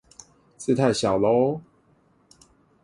[0.57, 1.61] 字太小了